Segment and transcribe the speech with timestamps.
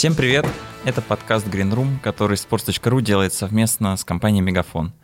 [0.00, 0.46] Всем привет!
[0.86, 4.94] Это подкаст Green Room, который sports.ru делает совместно с компанией Мегафон.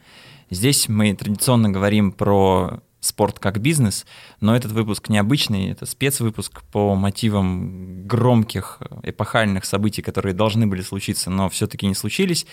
[0.49, 4.07] Здесь мы традиционно говорим про спорт как бизнес,
[4.41, 11.29] но этот выпуск необычный, это спецвыпуск по мотивам громких эпохальных событий, которые должны были случиться,
[11.29, 12.47] но все-таки не случились.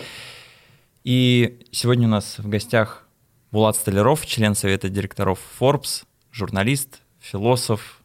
[1.02, 3.08] И сегодня у нас в гостях
[3.52, 8.02] Булат Столяров, член совета директоров Forbes, журналист, философ,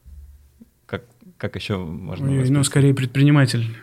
[0.86, 1.04] как,
[1.36, 3.76] как еще можно Ой, Ну, скорее предприниматель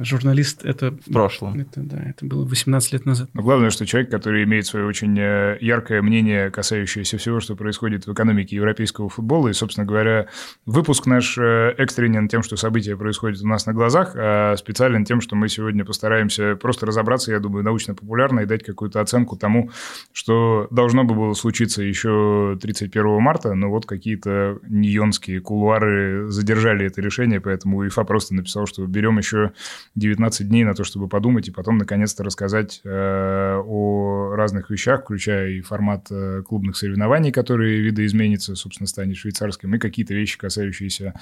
[0.00, 0.92] журналист это...
[0.92, 1.60] В прошлом.
[1.60, 3.30] Это, да, это было 18 лет назад.
[3.32, 8.06] Но главное, что человек, который имеет свое очень э, яркое мнение, касающееся всего, что происходит
[8.06, 9.48] в экономике европейского футбола.
[9.48, 10.28] И, собственно говоря,
[10.66, 15.20] выпуск наш э, экстренен тем, что события происходят у нас на глазах, а специален тем,
[15.20, 19.70] что мы сегодня постараемся просто разобраться, я думаю, научно-популярно и дать какую-то оценку тому,
[20.12, 27.00] что должно бы было случиться еще 31 марта, но вот какие-то ньонские кулуары задержали это
[27.00, 29.52] решение, поэтому УЕФА просто написал, что берем еще
[29.94, 35.50] 19 дней на то, чтобы подумать и потом наконец-то рассказать э, о разных вещах, включая
[35.50, 41.14] и формат э, клубных соревнований, которые видоизменится, собственно, станет швейцарским, и какие-то вещи, касающиеся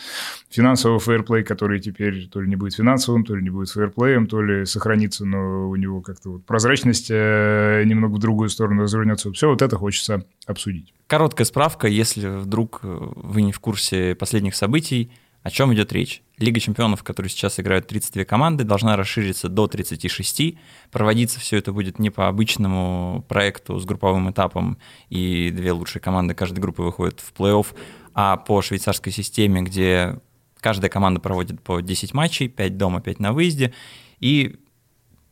[0.51, 4.43] финансового фейерплея, который теперь то ли не будет финансовым, то ли не будет фейерплеем, то
[4.43, 9.33] ли сохранится, но у него как-то вот прозрачность э, немного в другую сторону развернется.
[9.33, 10.93] Все вот это хочется обсудить.
[11.07, 15.11] Короткая справка, если вдруг вы не в курсе последних событий,
[15.43, 16.23] о чем идет речь?
[16.43, 20.59] Лига чемпионов, в которой сейчас играют 32 команды, должна расшириться до 36.
[20.91, 24.77] Проводиться все это будет не по обычному проекту с групповым этапом,
[25.09, 27.67] и две лучшие команды каждой группы выходят в плей-офф,
[28.15, 30.19] а по швейцарской системе, где
[30.61, 33.73] каждая команда проводит по 10 матчей, 5 дома, 5 на выезде,
[34.19, 34.57] и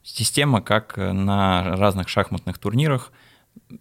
[0.05, 3.13] система, как на разных шахматных турнирах,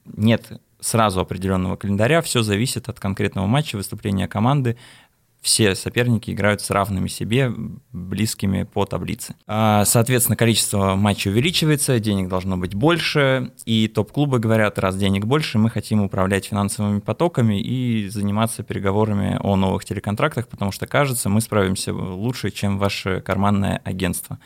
[0.06, 4.78] нет сразу определенного календаря, все зависит от конкретного матча, выступления команды,
[5.42, 7.52] все соперники играют с равными себе,
[7.92, 9.36] близкими по таблице.
[9.48, 15.58] А, соответственно, количество матчей увеличивается, денег должно быть больше, и топ-клубы говорят, раз денег больше,
[15.58, 21.42] мы хотим управлять финансовыми потоками и заниматься переговорами о новых телеконтрактах, потому что, кажется, мы
[21.42, 24.40] справимся лучше, чем ваше карманное агентство.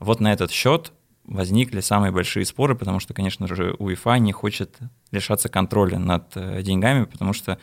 [0.00, 0.92] Вот на этот счет
[1.28, 4.78] возникли самые большие споры, потому что, конечно же, УЕФА не хочет
[5.10, 7.58] лишаться контроля над э, деньгами, потому что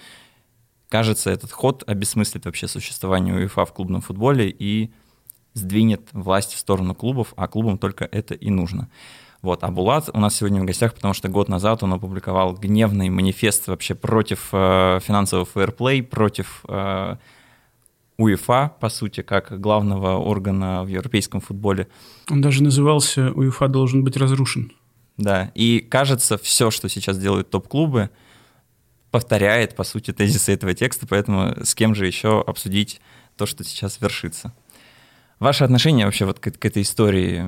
[0.95, 4.91] кажется, этот ход обесмыслит вообще существование УЕФА в клубном футболе и
[5.53, 8.87] сдвинет власть в сторону клубов, а клубам только это и нужно.
[9.41, 9.65] Вот.
[9.65, 13.67] А Булат у нас сегодня в гостях, потому что год назад он опубликовал гневный манифест
[13.67, 17.17] вообще против э, финансового фейерплей, против э,
[18.17, 21.89] УЕФА, по сути, как главного органа в европейском футболе.
[22.31, 24.71] Он даже назывался «УЕФА должен быть разрушен».
[25.17, 28.11] Да, и кажется, все, что сейчас делают топ-клубы–
[29.15, 32.99] повторяет, по сути, тезисы этого текста, поэтому с кем же еще обсудить
[33.37, 34.53] то, что сейчас вершится.
[35.39, 37.45] Ваше отношение вообще вот к, к этой истории,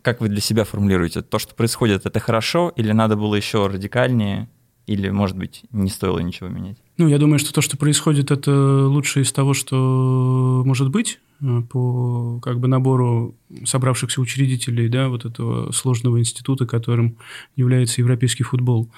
[0.00, 1.20] как вы для себя формулируете?
[1.20, 4.48] То, что происходит, это хорошо или надо было еще радикальнее,
[4.86, 6.76] или, может быть, не стоило ничего менять?
[6.96, 11.18] Ну, я думаю, что то, что происходит, это лучшее из того, что может быть.
[11.42, 17.16] Э, по как бы набору собравшихся учредителей да, вот этого сложного института, которым
[17.56, 18.90] является европейский футбол.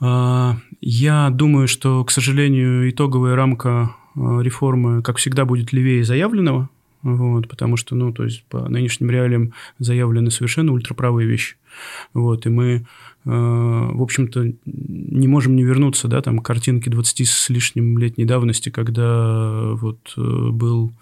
[0.00, 6.68] А, я думаю, что, к сожалению, итоговая рамка э, реформы, как всегда, будет левее заявленного,
[7.02, 11.56] вот, потому что, ну, то есть по нынешним реалиям заявлены совершенно ультраправые вещи.
[12.14, 12.86] Вот, и мы,
[13.24, 18.68] в общем-то, не можем не вернуться, да, там, к картинке 20 с лишним летней давности,
[18.68, 20.92] когда вот был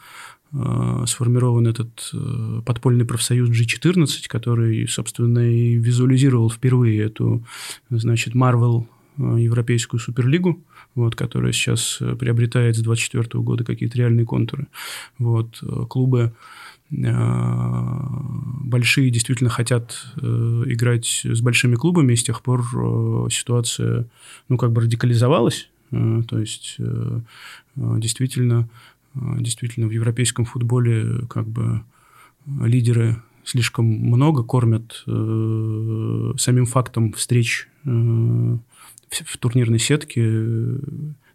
[0.54, 7.42] Э, сформирован этот э, подпольный профсоюз G14, который, собственно, и визуализировал впервые эту,
[7.88, 10.62] значит, Marvel э, Европейскую суперлигу,
[10.94, 14.66] вот, которая сейчас приобретает с 2024 года какие-то реальные контуры.
[15.18, 16.32] Вот, клубы
[18.64, 22.62] большие действительно хотят играть с большими клубами, и с тех пор
[23.30, 24.06] ситуация,
[24.48, 26.76] ну, как бы радикализовалась, то есть
[27.74, 28.68] действительно
[29.14, 31.82] действительно в европейском футболе как бы
[32.46, 38.58] лидеры слишком много кормят э, самим фактом встреч э, в,
[39.10, 40.78] в турнирной сетке э,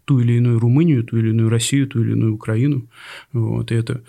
[0.04, 2.86] ту или иную Румынию, ту или иную Россию, ту или иную Украину.
[3.32, 4.02] Вот, и это,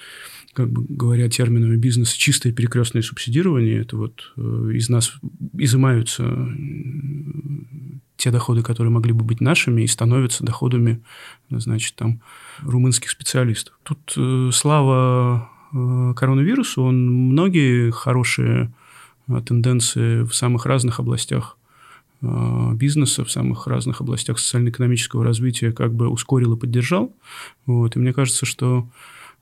[0.53, 3.81] как бы говоря терминами бизнеса, чистое перекрестное субсидирование.
[3.81, 5.13] Это вот э, из нас
[5.53, 6.23] изымаются
[8.17, 11.01] те доходы, которые могли бы быть нашими, и становятся доходами,
[11.49, 12.21] значит, там,
[12.61, 13.79] румынских специалистов.
[13.83, 18.73] Тут э, слава э, коронавирусу, он многие хорошие
[19.27, 21.57] э, тенденции в самых разных областях
[22.21, 27.15] э, бизнеса, в самых разных областях социально-экономического развития как бы ускорил и поддержал.
[27.65, 27.95] Вот.
[27.95, 28.89] И мне кажется, что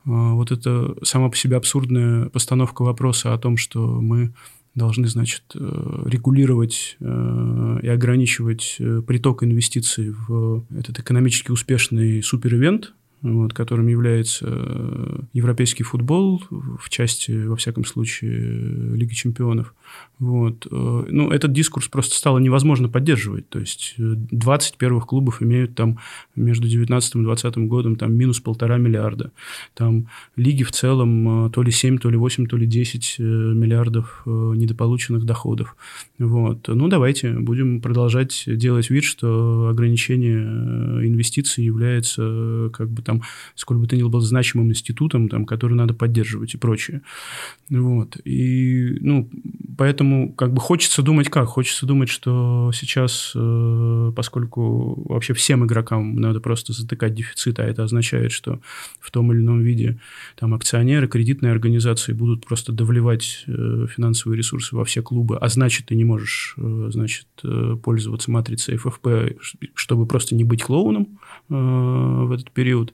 [0.07, 4.33] вот это сама по себе абсурдная постановка вопроса о том, что мы
[4.77, 12.93] должны, значит, э, регулировать э, и ограничивать э, приток инвестиций в этот экономически успешный суперивент,
[13.21, 19.73] вот, которым является э, европейский футбол в части, во всяком случае, Лиги чемпионов.
[20.19, 20.67] Вот.
[20.69, 23.49] Э, ну, этот дискурс просто стало невозможно поддерживать.
[23.49, 25.97] То есть 20 э, первых клубов имеют там
[26.35, 29.31] между 19 и 20 годом там минус полтора миллиарда.
[29.73, 35.25] Там лиги в целом то ли 7, то ли 8, то ли 10 миллиардов недополученных
[35.25, 35.75] доходов.
[36.19, 36.67] Вот.
[36.67, 40.43] Ну, давайте будем продолжать делать вид, что ограничение
[41.07, 43.23] инвестиций является как бы там,
[43.55, 47.01] сколь бы то ни было значимым институтом, там, который надо поддерживать и прочее.
[47.69, 48.17] Вот.
[48.25, 49.29] И, ну,
[49.77, 51.47] поэтому как бы хочется думать как?
[51.47, 57.83] Хочется думать, что сейчас, э, поскольку вообще всем игрокам надо просто затыкать дефицит, а это
[57.83, 58.59] означает, что
[58.99, 59.99] в том или ином виде
[60.35, 65.87] там акционеры, кредитные организации будут просто довливать э, финансовые ресурсы во все клубы, а значит,
[65.87, 67.27] ты не можешь, э, значит,
[67.83, 69.07] пользоваться матрицей ФФП,
[69.75, 71.19] чтобы просто не быть клоуном
[71.49, 72.93] в этот период.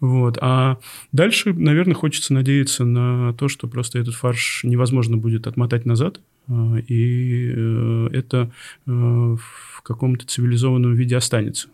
[0.00, 0.38] Вот.
[0.40, 0.78] А
[1.12, 6.76] дальше, наверное, хочется надеяться на то, что просто этот фарш невозможно будет отмотать назад, а,
[6.86, 8.50] и э, это
[8.86, 11.68] э, в каком-то цивилизованном виде останется.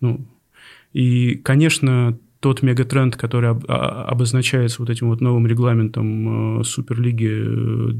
[0.00, 0.20] Ну,
[0.92, 7.94] и, конечно, тот мегатренд, который об, а, обозначается вот этим вот новым регламентом э, Суперлиги,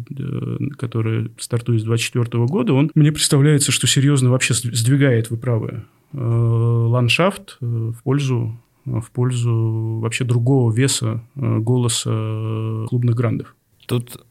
[0.76, 7.58] который стартует с 2024 года, он мне представляется, что серьезно вообще сдвигает, вы правы, ландшафт
[7.60, 13.54] в пользу в пользу вообще другого веса э, голоса клубных грандов.
[13.86, 14.24] Тут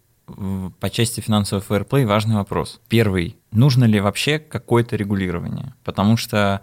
[0.80, 2.82] по части финансового фэрплей важный вопрос.
[2.90, 3.38] Первый.
[3.52, 5.76] Нужно ли вообще какое-то регулирование?
[5.84, 6.62] Потому что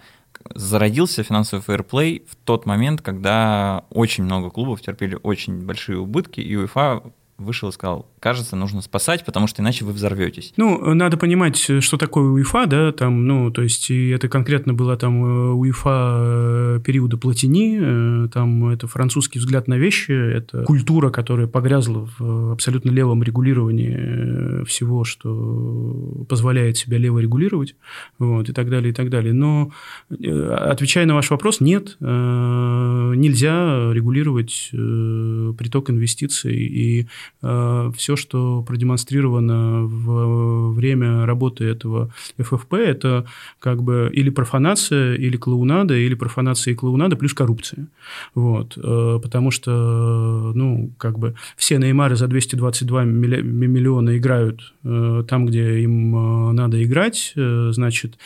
[0.54, 6.56] зародился финансовый фэрплей в тот момент, когда очень много клубов терпели очень большие убытки, и
[6.56, 7.02] УЕФА
[7.38, 10.52] вышел и сказал, кажется, нужно спасать, потому что иначе вы взорветесь.
[10.56, 15.24] Ну, надо понимать, что такое УЕФА, да, там, ну, то есть это конкретно было там
[15.24, 21.46] э, УЕФА э, периода Платини, э, там это французский взгляд на вещи, это культура, которая
[21.46, 27.74] погрязла в абсолютно левом регулировании всего, что позволяет себя лево регулировать,
[28.18, 29.32] вот, и так далее, и так далее.
[29.32, 29.72] Но,
[30.10, 37.08] отвечая на ваш вопрос, нет, нельзя регулировать приток инвестиций, и
[37.40, 43.26] все все, что продемонстрировано в время работы этого ФФП, это
[43.58, 47.86] как бы или профанация, или клоунада, или профанация и клоунада плюс коррупция.
[48.34, 48.76] Вот.
[48.76, 55.80] Э, потому что, ну, как бы все Неймары за 222 миллиона играют э, там, где
[55.80, 58.18] им э, надо играть, значит,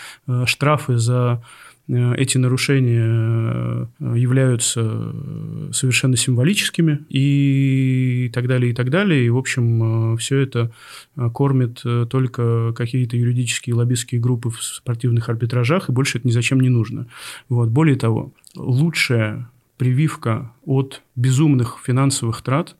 [0.47, 3.07] штрафы за Э, эти нарушения
[4.01, 5.15] э, являются
[5.73, 9.25] совершенно символическими и так далее, и так далее.
[9.25, 10.73] И, в общем, э, все это
[11.33, 16.69] кормит только какие-то юридические лоббистские группы в спортивных арбитражах, и больше это ни зачем не
[16.69, 17.07] нужно.
[17.49, 17.69] Вот.
[17.69, 22.77] Более того, лучшая прививка от безумных финансовых трат,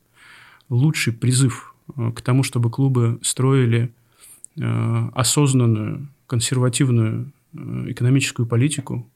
[0.69, 1.75] лучший призыв
[2.15, 3.93] к тому, чтобы клубы строили
[4.57, 7.36] осознанную, консервативную Э,
[7.91, 9.11] экономическую политику,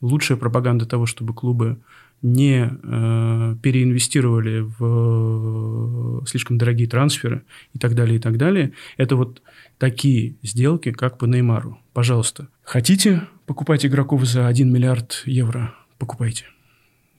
[0.00, 1.78] лучшая пропаганда того, чтобы клубы
[2.22, 7.42] не э, переинвестировали в э, слишком дорогие трансферы
[7.74, 8.72] и так далее, и так далее.
[8.96, 9.42] Это вот
[9.78, 11.78] такие сделки, как по Неймару.
[11.92, 15.74] Пожалуйста, хотите покупать игроков за 1 миллиард евро?
[15.98, 16.46] Покупайте.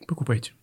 [0.07, 0.53] Покупайте.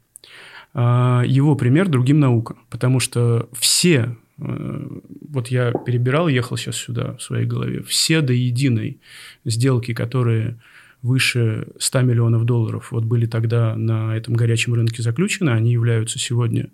[0.75, 7.16] А его пример другим наука, потому что все Э, вот я перебирал, ехал сейчас сюда
[7.16, 9.00] в своей голове, все до единой
[9.44, 10.58] сделки, которые
[11.02, 16.70] выше 100 миллионов долларов, вот были тогда на этом горячем рынке заключены, они являются сегодня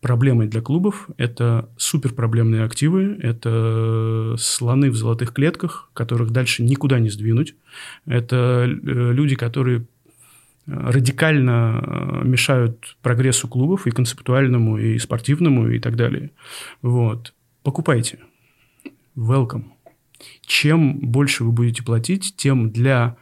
[0.00, 1.08] проблемой для клубов.
[1.16, 7.54] Это суперпроблемные активы, это слоны в золотых клетках, которых дальше никуда не сдвинуть.
[8.06, 9.86] Это э, люди, которые
[10.66, 16.30] радикально э, мешают прогрессу клубов и концептуальному, и спортивному, и так далее.
[16.82, 17.34] Вот.
[17.62, 18.18] Покупайте.
[19.16, 19.64] Welcome.
[20.46, 23.16] Чем больше вы будете платить, тем для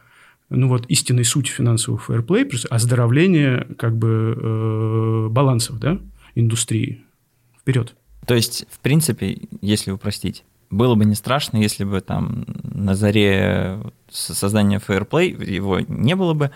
[0.49, 5.99] ну вот истинной сути финансового фэрплей, оздоровление как бы э, балансов, да,
[6.35, 7.03] индустрии.
[7.59, 7.95] Вперед.
[8.25, 13.79] То есть, в принципе, если упростить, было бы не страшно, если бы там на заре
[14.09, 16.51] создания Fairplay его не было бы,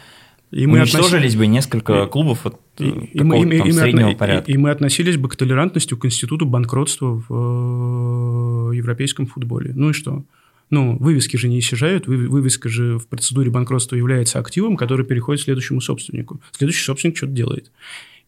[0.55, 1.35] и мы Уничтожились относились...
[1.35, 4.49] бы несколько клубов от и, и, мы, и, там, и, среднего и, порядка.
[4.49, 9.73] И, и мы относились бы к толерантности, к институту банкротства в э, европейском футболе.
[9.75, 10.23] Ну и что?
[10.69, 15.81] Ну, вывески же не исчезают, вывеска же в процедуре банкротства является активом, который переходит следующему
[15.81, 16.39] собственнику.
[16.53, 17.69] Следующий собственник что-то делает.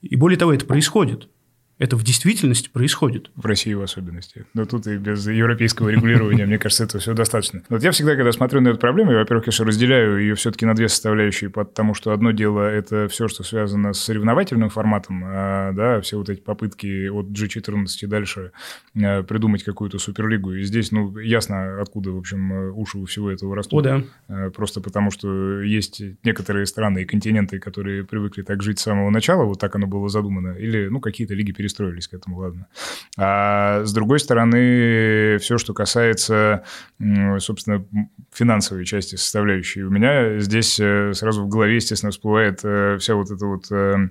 [0.02, 1.30] И более того, это происходит.
[1.80, 3.30] Это в действительности происходит.
[3.36, 4.46] В России в особенности.
[4.56, 7.62] Но тут и без европейского регулирования, мне кажется, это все достаточно.
[7.70, 10.74] Вот я всегда, когда смотрю на эту проблему, я, во-первых, конечно, разделяю ее все-таки на
[10.74, 16.02] две составляющие, потому что одно дело– это все, что связано с соревновательным форматом, а, да,
[16.02, 18.52] все вот эти попытки от G14 и дальше
[18.96, 20.54] а, придумать какую-то суперлигу.
[20.54, 23.86] И здесь, ну, ясно, откуда, в общем, уши у всего этого растут.
[23.86, 24.04] О, да.
[24.28, 29.12] А, просто потому, что есть некоторые страны и континенты, которые привыкли так жить с самого
[29.12, 32.68] начала, вот так оно было задумано, или, ну, какие-то лиги перестали перестроились к этому, ладно.
[33.18, 36.64] А с другой стороны, все, что касается,
[37.40, 37.86] собственно,
[38.34, 43.32] финансовой части составляющей, у меня здесь э, сразу в голове, естественно, всплывает э, вся вот
[43.32, 44.10] эта вот э,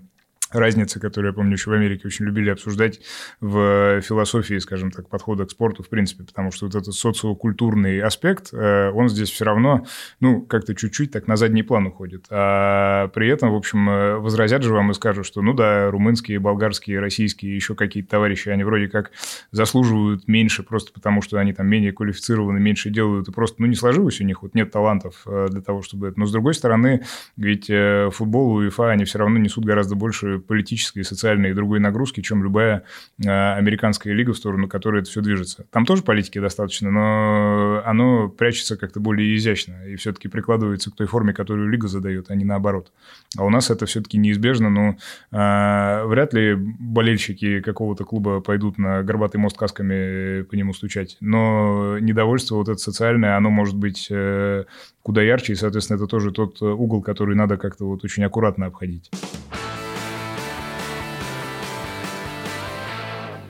[0.52, 3.00] разница, которую, я помню, еще в Америке очень любили обсуждать
[3.40, 8.52] в философии, скажем так, подхода к спорту, в принципе, потому что вот этот социокультурный аспект,
[8.52, 9.86] э, он здесь все равно,
[10.20, 12.26] ну, как-то чуть-чуть так на задний план уходит.
[12.30, 16.38] А при этом, в общем, э, возразят же вам и скажут, что, ну да, румынские,
[16.38, 19.10] болгарские, российские, еще какие-то товарищи, они вроде как
[19.50, 23.74] заслуживают меньше просто потому, что они там менее квалифицированы, меньше делают, и просто, ну, не
[23.74, 26.20] сложилось у них, вот нет талантов э, для того, чтобы это.
[26.20, 27.04] Но, с другой стороны,
[27.36, 27.70] ведь
[28.12, 32.82] футбол УЕФА, они все равно несут гораздо больше политической, социальной и другой нагрузки, чем любая
[33.24, 35.66] а, американская лига, в сторону которой это все движется.
[35.70, 41.06] Там тоже политики достаточно, но оно прячется как-то более изящно и все-таки прикладывается к той
[41.06, 42.92] форме, которую лига задает, а не наоборот.
[43.36, 44.96] А у нас это все-таки неизбежно, но
[45.32, 51.16] э, вряд ли болельщики какого-то клуба пойдут на горбатый мост касками по нему стучать.
[51.20, 54.64] Но недовольство вот это социальное, оно может быть э,
[55.02, 59.10] куда ярче, и, соответственно, это тоже тот угол, который надо как-то вот очень аккуратно обходить.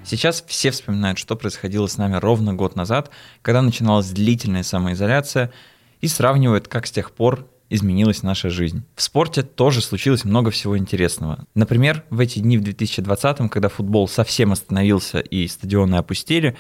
[0.06, 3.10] Сейчас все вспоминают, что происходило с нами ровно год назад,
[3.42, 5.52] когда начиналась длительная самоизоляция,
[6.00, 8.84] и сравнивают, как с тех пор изменилась наша жизнь.
[8.94, 11.44] В спорте тоже случилось много всего интересного.
[11.54, 16.56] Например, в эти дни в 2020, когда футбол совсем остановился и стадионы опустили,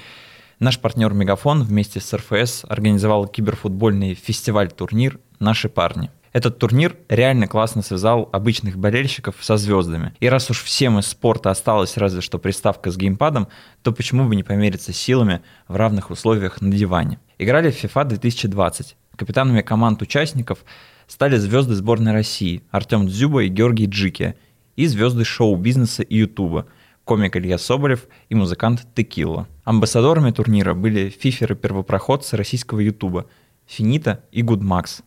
[0.58, 6.10] наш партнер Мегафон вместе с РФС организовал киберфутбольный фестиваль-турнир «Наши парни».
[6.36, 10.12] Этот турнир реально классно связал обычных болельщиков со звездами.
[10.20, 13.48] И раз уж всем из спорта осталась разве что приставка с геймпадом,
[13.82, 17.20] то почему бы не помериться силами в равных условиях на диване?
[17.38, 18.96] Играли в FIFA 2020.
[19.16, 20.58] Капитанами команд участников
[21.06, 24.34] стали звезды сборной России Артем Дзюба и Георгий Джики
[24.76, 26.66] и звезды шоу-бизнеса и ютуба
[27.04, 29.48] комик Илья Соболев и музыкант Текила.
[29.64, 33.24] Амбассадорами турнира были фиферы-первопроходцы российского ютуба
[33.66, 35.02] Финита и Гудмакс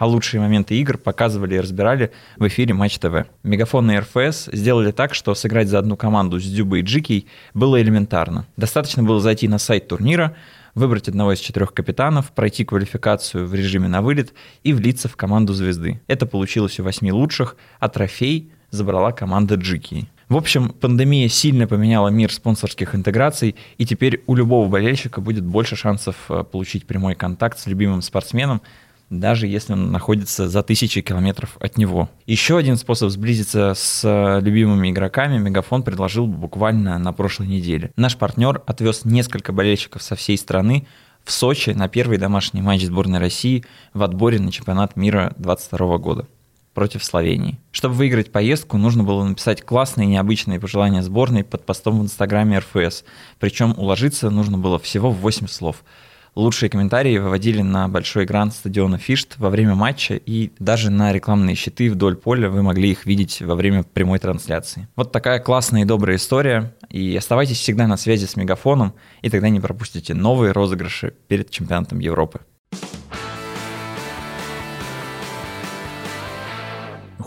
[0.00, 3.26] а лучшие моменты игр показывали и разбирали в эфире Матч ТВ.
[3.42, 7.80] Мегафон и РФС сделали так, что сыграть за одну команду с Дюбой и Джикей было
[7.80, 8.46] элементарно.
[8.56, 10.34] Достаточно было зайти на сайт турнира,
[10.74, 14.32] выбрать одного из четырех капитанов, пройти квалификацию в режиме на вылет
[14.64, 16.00] и влиться в команду звезды.
[16.06, 20.08] Это получилось у восьми лучших, а трофей забрала команда Джики.
[20.30, 25.76] В общем, пандемия сильно поменяла мир спонсорских интеграций, и теперь у любого болельщика будет больше
[25.76, 28.62] шансов э, получить прямой контакт с любимым спортсменом,
[29.10, 32.08] даже если он находится за тысячи километров от него.
[32.26, 37.90] Еще один способ сблизиться с э, любимыми игроками Мегафон предложил буквально на прошлой неделе.
[37.96, 40.86] Наш партнер отвез несколько болельщиков со всей страны
[41.24, 46.26] в Сочи на первый домашний матч сборной России в отборе на чемпионат мира 2022 года
[46.72, 47.58] против Словении.
[47.72, 53.04] Чтобы выиграть поездку, нужно было написать классные необычные пожелания сборной под постом в инстаграме РФС.
[53.40, 55.82] Причем уложиться нужно было всего в 8 слов–
[56.36, 61.56] Лучшие комментарии выводили на большой экран стадиона Фишт во время матча, и даже на рекламные
[61.56, 64.88] щиты вдоль поля вы могли их видеть во время прямой трансляции.
[64.94, 69.48] Вот такая классная и добрая история, и оставайтесь всегда на связи с Мегафоном, и тогда
[69.48, 72.40] не пропустите новые розыгрыши перед чемпионатом Европы.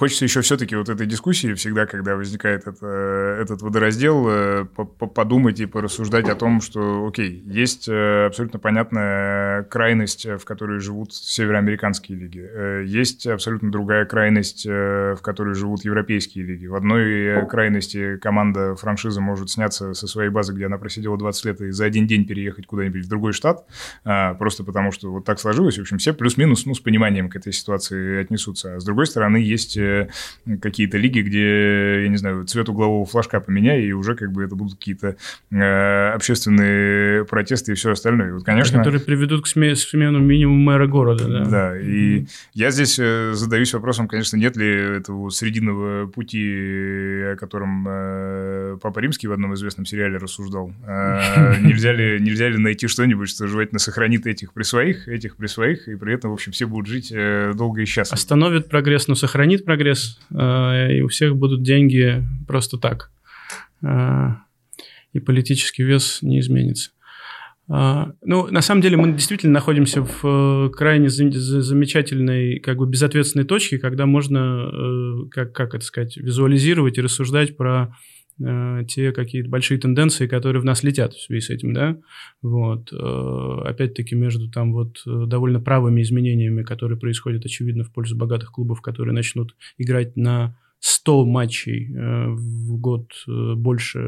[0.04, 5.66] Хочется еще все-таки вот этой дискуссии всегда, когда возникает это, этот водораздел, э, подумать и
[5.66, 12.46] порассуждать о том, что, окей, есть э, абсолютно понятная крайность, в которой живут североамериканские лиги.
[12.46, 16.68] Э, есть абсолютно другая крайность, в которой живут европейские лиги.
[16.68, 21.62] В одной крайности команда франшиза может сняться со своей базы, где она просидела 20 лет,
[21.62, 23.66] и за один день переехать куда-нибудь в другой штат,
[24.04, 25.78] просто потому что вот так сложилось.
[25.78, 28.76] В общем, все плюс-минус ну, с пониманием к этой ситуации отнесутся.
[28.76, 29.78] А с другой стороны, есть
[30.62, 34.56] какие-то лиги, где, я не знаю, цвет углового флажка поменяй, и уже как бы это
[34.56, 35.16] будут какие-то
[35.52, 38.30] э, общественные протесты и все остальное.
[38.30, 38.78] И вот, конечно...
[38.80, 41.46] Которые приведут к смену минимум мэра города, да?
[41.46, 42.28] Да, и mm-hmm.
[42.54, 49.00] я здесь э, задаюсь вопросом, конечно, нет ли этого срединного пути, о котором э, Папа
[49.00, 50.72] Римский в одном известном сериале рассуждал.
[50.86, 55.48] Э, нельзя, ли, нельзя ли найти что-нибудь, что желательно сохранит этих при своих, этих при
[55.48, 58.16] своих, и при этом, в общем, все будут жить э, долго и счастливо.
[58.16, 63.12] Остановит прогресс, но сохранит прогресс прогресс, и у всех будут деньги просто так.
[65.14, 66.92] И политический вес не изменится.
[67.68, 74.06] Ну, на самом деле мы действительно находимся в крайне замечательной, как бы безответственной точке, когда
[74.06, 74.70] можно,
[75.32, 77.96] как, как это сказать, визуализировать и рассуждать про
[78.40, 81.98] э, те какие-то большие тенденции, которые в нас летят в связи с этим, да,
[82.42, 88.16] вот, э, опять-таки между там вот э, довольно правыми изменениями, которые происходят, очевидно, в пользу
[88.16, 94.00] богатых клубов, которые начнут играть на 100 матчей в год больше,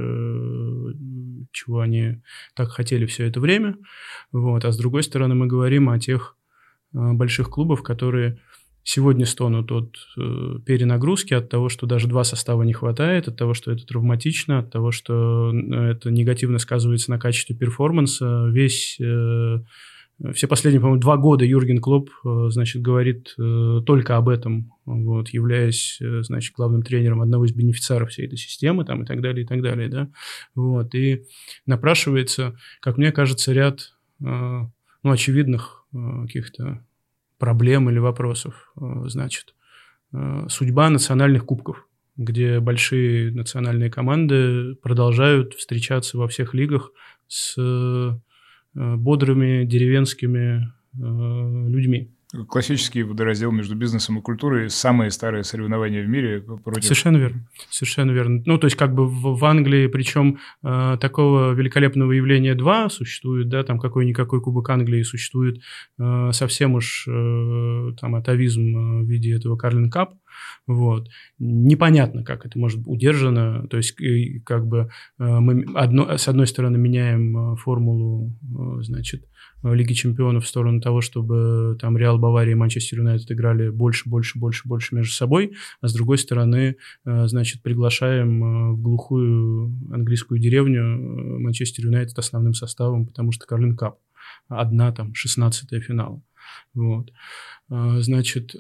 [1.54, 2.22] чего они
[2.54, 3.78] так хотели все это время,
[4.34, 6.36] вот, а с другой стороны мы говорим о тех
[6.92, 8.40] больших клубах, которые
[8.86, 13.54] сегодня стонут от э, перенагрузки, от того, что даже два состава не хватает, от того,
[13.54, 18.48] что это травматично, от того, что э, это негативно сказывается на качестве перформанса.
[18.52, 19.58] Весь э,
[20.34, 25.30] все последние, по-моему, два года Юрген Клоп, э, значит, говорит э, только об этом, вот,
[25.30, 29.44] являясь, э, значит, главным тренером одного из бенефициаров всей этой системы, там, и так далее,
[29.44, 30.10] и так далее, да,
[30.54, 31.24] вот, и
[31.66, 34.72] напрашивается, как мне кажется, ряд, ну,
[35.04, 36.86] очевидных каких-то
[37.38, 38.72] проблем или вопросов.
[38.80, 39.56] Э, значит,
[40.14, 41.88] э, судьба национальных кубков,
[42.18, 46.92] где большие национальные команды продолжают встречаться во всех лигах
[47.28, 48.12] с э,
[48.74, 52.15] бодрыми деревенскими людьми.
[52.48, 56.84] Классический водораздел между бизнесом и культурой– самые старые соревнования в мире против…
[56.84, 57.48] Совершенно верно.
[57.70, 58.42] Совершенно верно.
[58.46, 63.48] Ну, то есть, как бы в, в Англии, причем э, такого великолепного явления два существует,
[63.48, 65.62] да, там какой-никакой Кубок Англии существует
[66.00, 70.16] э, совсем уж э, там атовизм в виде этого Карлин Кап,
[70.68, 71.10] вот.
[71.40, 73.68] Непонятно, как это может быть удержано.
[73.68, 73.96] То есть,
[74.46, 78.34] как бы мы одно, с одной стороны меняем формулу,
[78.82, 79.26] значит,
[79.74, 84.38] Лиги Чемпионов в сторону того, чтобы там Реал Бавария и Манчестер Юнайтед играли больше, больше,
[84.38, 86.76] больше, больше между собой, а с другой стороны,
[87.06, 93.48] э, значит, приглашаем э, в глухую английскую деревню э, Манчестер Юнайтед основным составом, потому что
[93.48, 93.98] Карлин Кап
[94.48, 96.22] одна там 16 финала.
[96.74, 97.12] Вот.
[97.70, 98.56] Значит,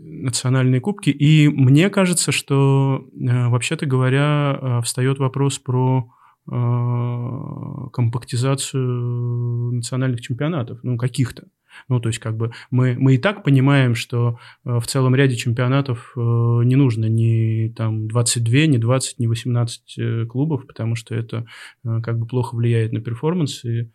[0.00, 1.10] национальные кубки.
[1.10, 6.10] И мне кажется, что, вообще-то говоря, встает вопрос про
[6.50, 11.48] Э, компактизацию национальных чемпионатов, ну, каких-то.
[11.88, 15.36] Ну, то есть, как бы мы, мы и так понимаем, что э, в целом ряде
[15.36, 21.44] чемпионатов э, не нужно ни там 22, ни 20, ни 18 клубов, потому что это
[21.84, 23.62] как бы плохо влияет на перформанс.
[23.66, 23.90] И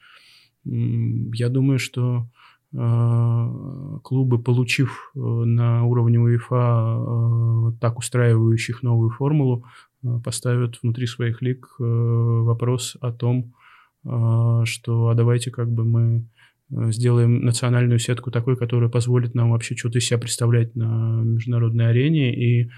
[0.64, 2.30] я думаю, что
[2.74, 9.64] клубы, получив на уровне УЕФА так устраивающих новую формулу,
[10.04, 13.54] Э, поставят внутри своих лиг э, вопрос о том,
[14.06, 16.28] э, что а давайте как бы мы
[16.92, 22.34] сделаем национальную сетку такой, которая позволит нам вообще что-то из себя представлять на международной арене
[22.34, 22.72] и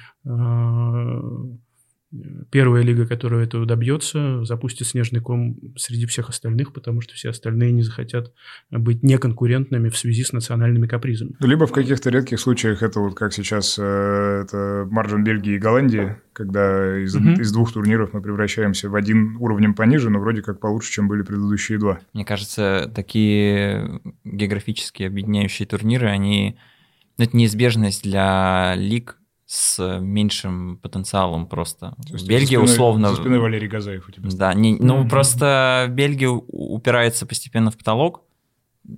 [2.52, 7.72] первая лига, которая этого добьется, запустит снежный ком среди всех остальных, потому что все остальные
[7.72, 8.34] не захотят
[8.72, 11.36] быть неконкурентными в связи с национальными капризами.
[11.40, 16.18] Либо в каких-то редких случаях это вот как сейчас, э, это маржин Бельгии и Голландии,
[16.34, 17.30] когда из, угу.
[17.30, 21.22] из двух турниров мы превращаемся в один уровнем пониже, но вроде как получше, чем были
[21.22, 22.00] предыдущие два.
[22.14, 26.58] Мне кажется, такие географически объединяющие турниры, они...
[27.18, 31.96] Ну, это неизбежность для лиг, с меньшим потенциалом просто.
[32.28, 33.10] Бельгия спиной, условно...
[33.10, 34.30] За спиной Валерий Газаев у тебя.
[34.32, 35.10] Да, не, ну mm-hmm.
[35.10, 38.24] просто Бельгия упирается постепенно в потолок,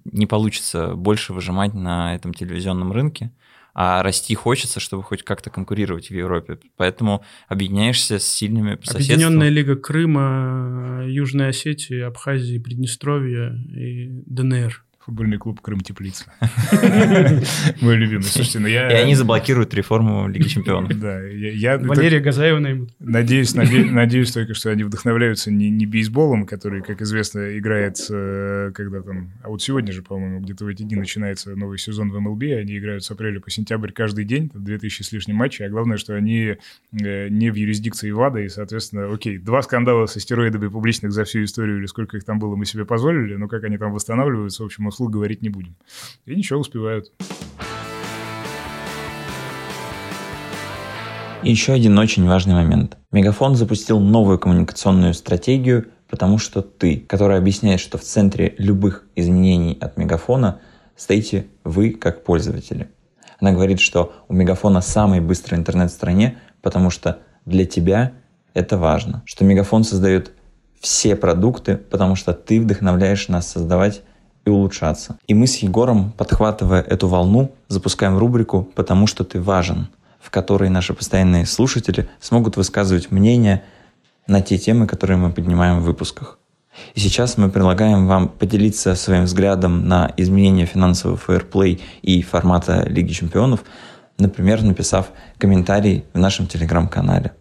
[0.05, 3.31] не получится больше выжимать на этом телевизионном рынке,
[3.73, 6.57] а расти хочется, чтобы хоть как-то конкурировать в Европе.
[6.77, 14.83] Поэтому объединяешься с сильными по Объединенная лига Крыма, Южной Осетии, Абхазии, Приднестровья и ДНР.
[15.07, 16.25] Футбольный клуб Крым Теплица.
[17.81, 18.23] Мой любимый.
[18.23, 18.91] Слушайте, ну я...
[18.91, 20.99] И они заблокируют реформу Лиги Чемпионов.
[20.99, 21.77] Да, я...
[21.77, 22.89] Валерия Газаева наймут.
[22.99, 27.95] Надеюсь, надеюсь только, что они вдохновляются не, не бейсболом, который, как известно, играет,
[28.75, 29.31] когда там...
[29.43, 32.77] А вот сегодня же, по-моему, где-то в эти дни начинается новый сезон в МЛБ, они
[32.77, 36.57] играют с апреля по сентябрь каждый день, 2000 с лишним матчей, а главное, что они
[36.91, 41.45] э, не в юрисдикции ВАДА, и, соответственно, окей, два скандала со стероидами публичных за всю
[41.45, 44.65] историю, или сколько их там было, мы себе позволили, но как они там восстанавливаются, в
[44.65, 45.75] общем, вслух говорить не будем.
[46.25, 47.11] И ничего, успевают.
[51.43, 52.97] Еще один очень важный момент.
[53.11, 59.77] Мегафон запустил новую коммуникационную стратегию, потому что ты, которая объясняет, что в центре любых изменений
[59.79, 60.61] от Мегафона
[60.95, 62.89] стоите вы как пользователи.
[63.39, 68.13] Она говорит, что у Мегафона самый быстрый интернет в стране, потому что для тебя
[68.55, 69.21] это важно.
[69.25, 70.31] Что Мегафон создает
[70.79, 74.01] все продукты, потому что ты вдохновляешь нас создавать
[74.47, 75.19] и улучшаться.
[75.27, 79.89] И мы с Егором, подхватывая эту волну, запускаем рубрику «Потому что ты важен».
[80.19, 83.63] в которой наши постоянные слушатели смогут высказывать мнение
[84.27, 86.37] на те темы, которые мы поднимаем в выпусках.
[86.95, 93.13] И сейчас мы предлагаем вам поделиться своим взглядом на изменение финансового фейерплей и формата Лиги
[93.13, 93.63] чемпионов,
[94.17, 97.31] например, написав комментарий в нашем телеграм-канале.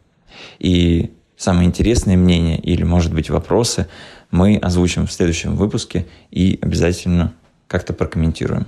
[0.60, 3.88] И самые интересные мнения или, может быть, вопросы
[4.30, 7.32] мы озвучим в следующем выпуске и обязательно
[7.68, 8.66] как-то прокомментируем.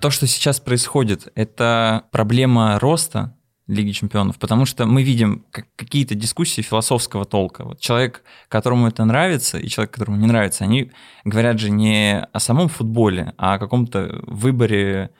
[0.00, 3.36] То, что сейчас происходит, это проблема роста
[3.68, 5.44] Лиги Чемпионов, потому что мы видим
[5.76, 7.64] какие-то дискуссии философского толка.
[7.64, 10.90] Вот человек, которому это нравится, и человек, которому не нравится, они
[11.24, 15.10] говорят же не о самом футболе, а о каком-то выборе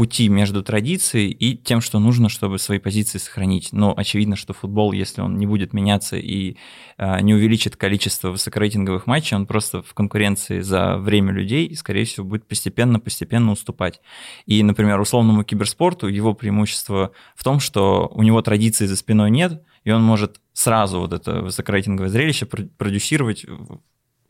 [0.00, 3.68] пути между традицией и тем, что нужно, чтобы свои позиции сохранить.
[3.72, 6.56] Но очевидно, что футбол, если он не будет меняться и
[6.96, 12.24] э, не увеличит количество высокорейтинговых матчей, он просто в конкуренции за время людей, скорее всего,
[12.24, 14.00] будет постепенно-постепенно уступать.
[14.46, 19.62] И, например, условному киберспорту его преимущество в том, что у него традиции за спиной нет,
[19.84, 23.44] и он может сразу вот это высокорейтинговое зрелище продюсировать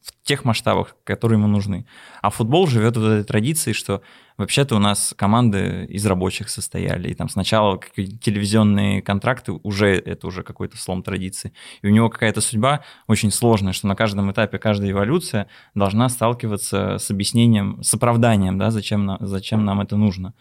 [0.03, 1.87] в тех масштабах, которые ему нужны.
[2.23, 4.03] А футбол живет вот этой традицией, что
[4.39, 10.43] вообще-то у нас команды из рабочих состояли, и там сначала телевизионные контракты уже это уже
[10.43, 11.53] какой-то слом традиции.
[11.83, 16.97] И у него какая-то судьба очень сложная, что на каждом этапе каждая эволюция должна сталкиваться
[16.99, 20.33] с объяснением, с оправданием, да, зачем, зачем нам это нужно.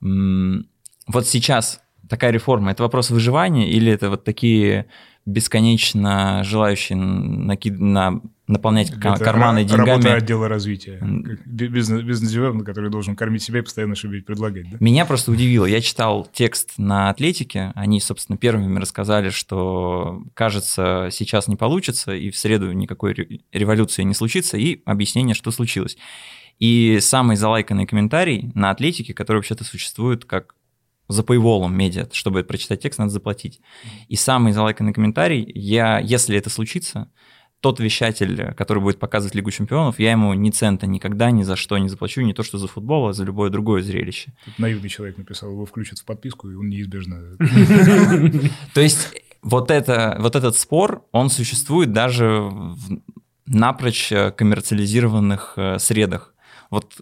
[0.00, 1.82] Вот сейчас
[2.14, 4.86] такая реформа, это вопрос выживания или это вот такие
[5.26, 7.80] бесконечно желающие накид...
[7.80, 8.20] на...
[8.46, 9.88] наполнять Это карманы деньгами.
[9.88, 11.00] Работа отдела развития.
[11.46, 14.70] Бизнес, бизнес который должен кормить себя и постоянно что-нибудь предлагать.
[14.70, 14.76] Да?
[14.80, 15.64] Меня просто удивило.
[15.64, 17.72] Я читал текст на Атлетике.
[17.74, 24.14] Они, собственно, первыми рассказали, что, кажется, сейчас не получится, и в среду никакой революции не
[24.14, 25.96] случится, и объяснение, что случилось.
[26.60, 30.54] И самый залайканный комментарий на Атлетике, который вообще-то существует как
[31.08, 33.60] за paywall медиа, чтобы прочитать текст, надо заплатить.
[34.08, 37.10] И самый залайканный комментарий, я, если это случится,
[37.60, 41.78] тот вещатель, который будет показывать Лигу Чемпионов, я ему ни цента никогда ни за что
[41.78, 44.34] не заплачу, не то что за футбол, а за любое другое зрелище.
[44.44, 47.36] Тут наивный человек написал, его включат в подписку, и он неизбежно...
[48.74, 49.08] То есть
[49.40, 53.00] вот, это, вот этот спор, он существует даже в
[53.46, 56.34] напрочь коммерциализированных э, средах.
[56.70, 56.94] Вот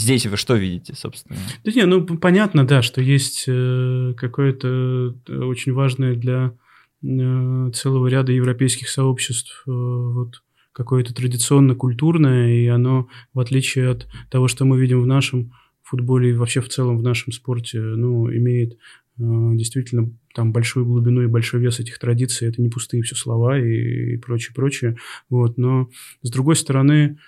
[0.00, 1.38] Здесь вы что видите, собственно?
[1.62, 6.54] Да не, ну понятно, да, что есть э, какое-то э, очень важное для
[7.02, 14.64] э, целого ряда европейских сообществ вот какое-то традиционно-культурное, и оно, в отличие от того, что
[14.64, 18.78] мы видим в нашем футболе и вообще в целом в нашем спорте, ну, имеет
[19.18, 22.48] действительно там большую глубину и большой вес этих традиций.
[22.48, 24.96] Это не пустые все слова и, прочее, прочее.
[25.28, 25.58] Вот.
[25.58, 25.90] Но,
[26.22, 27.18] с другой стороны,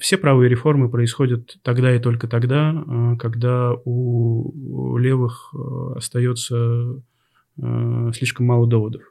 [0.00, 7.02] все правые реформы происходят тогда и только тогда, э, когда у левых э, остается
[8.12, 9.02] слишком мало доводов.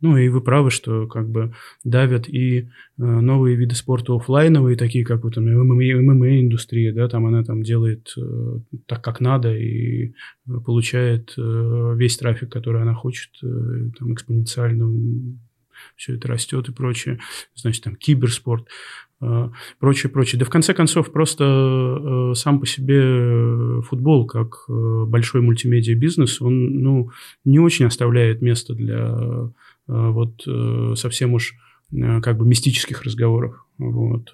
[0.00, 5.22] Ну и вы правы, что как бы давят и новые виды спорта офлайновые, такие как
[5.22, 8.12] вот там ММА-индустрия, да, там она там делает
[8.86, 10.14] так, как надо и
[10.64, 14.84] получает весь трафик, который она хочет, там экспоненциально
[15.96, 17.18] все это растет и прочее.
[17.54, 18.68] Значит, там киберспорт.
[19.22, 20.38] Э, прочее, прочее.
[20.38, 26.42] Да в конце концов, просто э, сам по себе футбол, как э, большой мультимедиа бизнес,
[26.42, 27.10] он ну,
[27.44, 29.50] не очень оставляет место для
[29.88, 30.46] вот
[30.96, 31.54] совсем уж
[31.90, 33.66] как бы мистических разговоров.
[33.78, 34.32] Вот.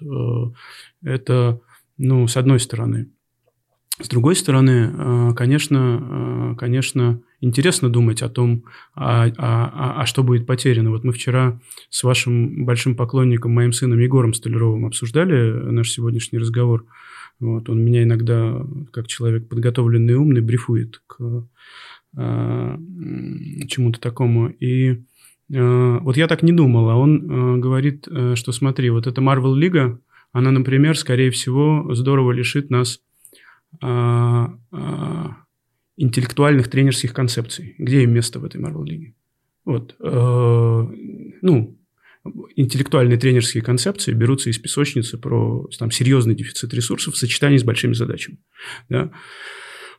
[1.03, 1.59] Это,
[1.97, 3.07] ну, с одной стороны.
[4.01, 8.63] С другой стороны, конечно, конечно, интересно думать о том,
[8.95, 10.91] а, а, а, а что будет потеряно.
[10.91, 11.59] Вот мы вчера
[11.89, 16.85] с вашим большим поклонником, моим сыном Егором Столяровым обсуждали наш сегодняшний разговор.
[17.39, 21.47] Вот, он меня иногда, как человек подготовленный и умный, брифует к
[22.17, 22.77] а,
[23.67, 24.49] чему-то такому.
[24.49, 25.01] И
[25.53, 29.55] а, вот я так не думал, а он а, говорит, что смотри, вот эта Marvel
[29.55, 29.99] Лига,
[30.33, 32.99] она, например, скорее всего, здорово лишит нас
[35.99, 37.75] интеллектуальных тренерских концепций.
[37.77, 39.15] Где им место в этой Marvel лиге?
[39.65, 39.95] Вот.
[39.99, 40.87] Э,
[41.41, 41.77] ну,
[42.55, 47.93] интеллектуальные тренерские концепции берутся из песочницы про там, серьезный дефицит ресурсов в сочетании с большими
[47.93, 48.37] задачами.
[48.87, 49.11] Да?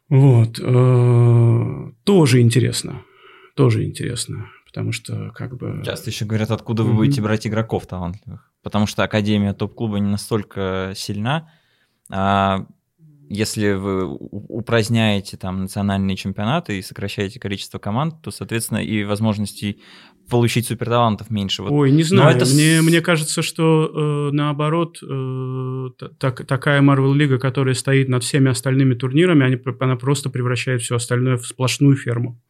[0.09, 0.59] Вот.
[0.59, 3.02] Э, тоже интересно.
[3.54, 4.48] Тоже интересно.
[4.64, 5.83] Потому что как бы...
[5.85, 8.50] Часто еще говорят, откуда вы будете брать игроков талантливых.
[8.62, 11.52] Потому что Академия топ-клуба не настолько сильна.
[12.11, 12.66] А
[13.32, 19.80] если вы упраздняете там национальные чемпионаты и сокращаете количество команд, то, соответственно, и возможностей
[20.28, 21.62] получить суперталантов меньше.
[21.62, 21.70] Вот.
[21.70, 22.36] Ой, не знаю.
[22.36, 22.44] это...
[22.44, 25.86] Мне, мне кажется, что э, наоборот, э,
[26.18, 30.96] так, такая Marvel Лига, которая стоит над всеми остальными турнирами, они, она просто превращает все
[30.96, 32.40] остальное в сплошную ферму.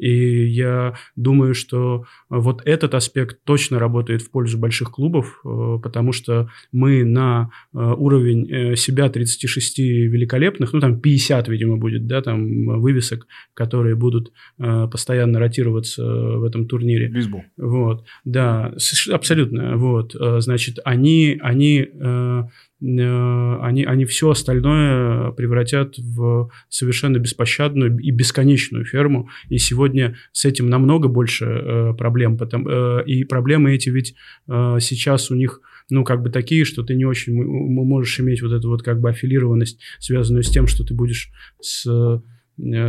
[0.00, 6.12] И я думаю, что вот этот аспект точно работает в пользу больших клубов, э, потому
[6.12, 12.22] что мы на э, уровень э, себя 36 великолепных, ну там 50, видимо, будет, да,
[12.22, 17.08] там вывесок, которые будут постоянно ротироваться в этом турнире.
[17.08, 17.44] Бейсбол.
[17.56, 18.74] Вот, да,
[19.10, 22.44] абсолютно, вот, значит, они, они Э,
[22.80, 29.28] они, они все остальное превратят в совершенно беспощадную и бесконечную ферму.
[29.48, 32.38] И сегодня с этим намного больше э, проблем.
[32.38, 34.14] Потому, э, и проблемы эти ведь
[34.48, 38.52] э, сейчас у них ну, как бы такие, что ты не очень можешь иметь вот
[38.52, 42.20] эту вот как бы аффилированность, связанную с тем, что ты будешь с Э,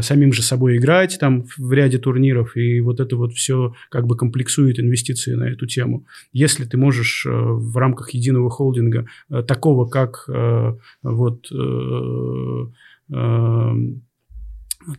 [0.01, 4.17] самим же собой играть там в ряде турниров, и вот это вот все как бы
[4.17, 6.05] комплексует инвестиции на эту тему.
[6.33, 10.27] Если ты можешь э, в рамках единого холдинга э, такого, как
[11.03, 11.51] вот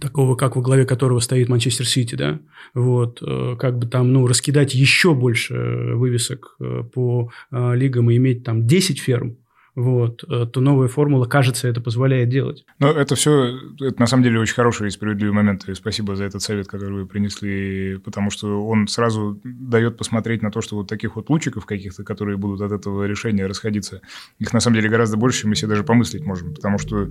[0.00, 2.40] такого, как во главе которого стоит Манчестер Сити, да,
[2.74, 3.20] вот,
[3.58, 5.54] как бы там, ну, раскидать еще больше
[5.94, 6.58] вывесок
[6.92, 9.38] по лигам и иметь там 10 ферм,
[9.74, 12.64] вот, э, то новая формула, кажется, это позволяет делать.
[12.78, 16.24] Ну, это все, это на самом деле очень хороший и справедливый момент, и спасибо за
[16.24, 20.88] этот совет, который вы принесли, потому что он сразу дает посмотреть на то, что вот
[20.88, 24.02] таких вот лучиков каких-то, которые будут от этого решения расходиться,
[24.38, 27.08] их на самом деле гораздо больше, мы себе даже помыслить можем, потому что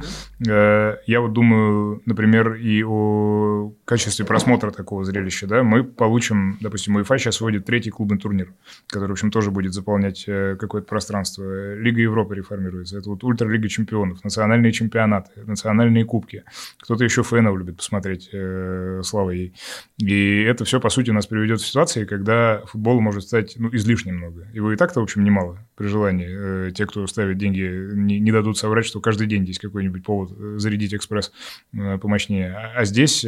[0.47, 6.95] э, я вот думаю, например, и о качестве просмотра такого зрелища, да, мы получим, допустим,
[6.95, 8.53] УЕФА сейчас вводит третий клубный турнир,
[8.87, 11.75] который, в общем, тоже будет заполнять э, какое-то пространство.
[11.75, 12.97] Лига Европы формируется.
[12.97, 16.43] Это вот ультралига чемпионов, национальные чемпионаты, национальные кубки.
[16.81, 19.53] Кто-то еще ФНЛ любит посмотреть, э, слава ей.
[19.97, 24.11] И это все, по сути, нас приведет в ситуации, когда футбол может стать ну, излишне
[24.11, 24.47] много.
[24.53, 26.27] Его и так-то, в общем, немало при желании.
[26.29, 30.55] Э, те, кто ставит деньги, не, дадут соврать, что каждый день есть какой-нибудь повод э,
[30.57, 31.31] зарядить экспресс
[31.73, 32.51] э, помощнее.
[32.51, 33.25] А, а здесь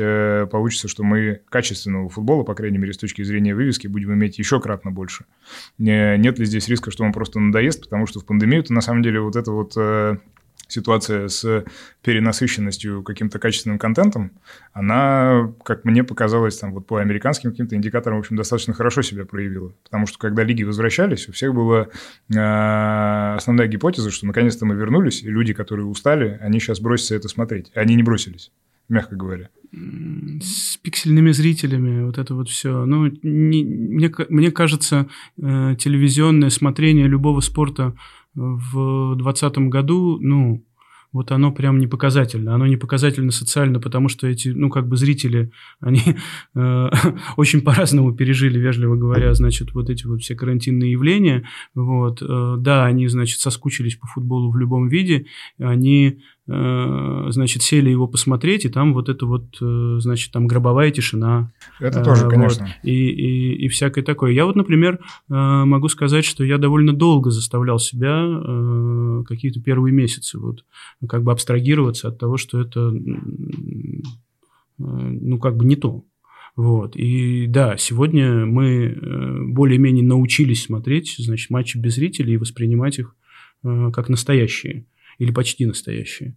[0.52, 4.60] получится, что мы качественного футбола, по крайней мере, с точки зрения вывески, будем иметь еще
[4.60, 5.26] кратно больше.
[5.80, 9.02] Не, нет ли здесь риска, что он просто надоест, потому что в пандемию-то на самом
[9.02, 9.76] деле вот эта вот
[10.68, 11.66] ситуация с
[12.02, 14.32] перенасыщенностью каким-то качественным контентом,
[14.72, 19.26] она, как мне показалось, там вот по американским каким-то индикаторам, в общем, достаточно хорошо себя
[19.26, 19.74] проявила.
[19.84, 21.88] Потому что когда лиги возвращались, у всех была
[22.30, 27.28] э, основная гипотеза, что наконец-то мы вернулись, и люди, которые устали, они сейчас бросятся это
[27.28, 27.72] смотреть.
[27.76, 28.52] Они не бросились,
[28.90, 29.50] мягко говоря
[30.42, 32.86] с пиксельными зрителями, вот это вот все.
[32.86, 37.96] Ну, не, мне, мне кажется, э, телевизионное смотрение любого спорта
[38.36, 40.64] в 2020 году, ну,
[41.14, 42.56] вот оно прям не показательно.
[42.56, 46.02] Оно не показательно социально, потому что эти, ну, как бы зрители, они
[46.56, 46.90] э,
[47.38, 51.48] очень по-разному пережили, вежливо говоря, значит, вот эти вот все карантинные явления.
[51.76, 55.28] Вот, э, да, они, значит, соскучились по футболу в любом виде.
[55.60, 61.54] Они значит, сели его посмотреть, и там вот это вот, э, значит, там гробовая тишина.
[61.80, 62.66] Это тоже, конечно.
[62.66, 64.34] Вот, и, и, и всякое такое.
[64.34, 70.38] Я вот, например, э, могу сказать, что я довольно долго заставлял себя какие-то первые месяцы
[70.38, 70.66] вот
[71.08, 72.94] как бы абстрагироваться от того, что это,
[74.78, 76.04] ну, как бы не то.
[76.58, 76.98] Вот.
[76.98, 83.16] И да, сегодня мы более-менее научились смотреть, значит, матчи без зрителей и воспринимать их
[83.64, 84.86] как настоящие
[85.18, 86.36] или почти настоящие.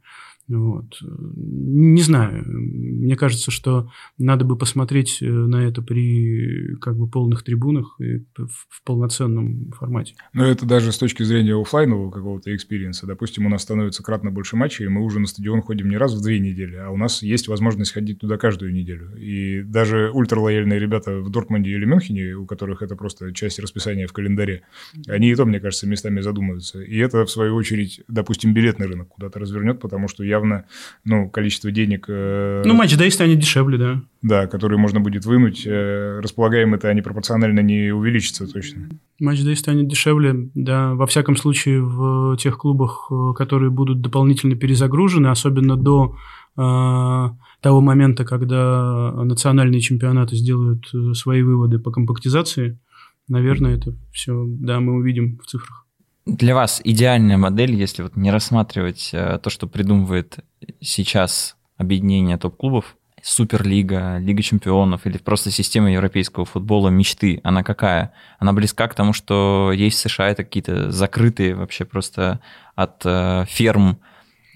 [0.49, 0.99] Вот.
[1.03, 2.45] Не знаю.
[2.47, 8.25] Мне кажется, что надо бы посмотреть э, на это при как бы полных трибунах и
[8.37, 10.15] в полноценном формате.
[10.33, 13.07] Но это даже с точки зрения офлайнового какого-то experience а.
[13.07, 16.15] Допустим, у нас становится кратно больше матчей, и мы уже на стадион ходим не раз
[16.15, 19.17] в две недели, а у нас есть возможность ходить туда каждую неделю.
[19.17, 24.13] И даже ультралояльные ребята в Дортмунде или Мюнхене, у которых это просто часть расписания в
[24.13, 24.63] календаре,
[25.09, 26.81] они и то, мне кажется, местами задумываются.
[26.81, 30.65] И это, в свою очередь, допустим, билетный рынок куда-то развернет, потому что я явно
[31.05, 32.07] ну, количество денег...
[32.09, 34.03] Э, ну, матч да и станет дешевле, да.
[34.23, 35.67] Да, которые можно будет вынуть.
[35.67, 38.89] Э, располагаемо-то они пропорционально не увеличатся точно.
[39.19, 40.95] Матч да и станет дешевле, да.
[40.95, 46.17] Во всяком случае, в тех клубах, э, которые будут дополнительно перезагружены, особенно до
[46.57, 52.81] того момента, когда национальные чемпионаты сделают свои выводы по компактизации,
[53.29, 55.86] наверное, это все, да, мы увидим в цифрах
[56.27, 60.41] для вас идеальная модель, если вот не рассматривать э, то, что придумывает
[60.81, 68.13] сейчас объединение топ-клубов, Суперлига, Лига чемпионов или просто система европейского футбола мечты, она какая?
[68.39, 72.41] Она близка к тому, что есть в США это какие-то закрытые вообще просто
[72.75, 73.99] от э, ферм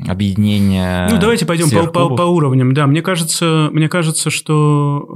[0.06, 1.08] объединение.
[1.10, 2.72] Ну, давайте пойдем по, по, по уровням.
[2.74, 5.06] Да, мне кажется, мне кажется, что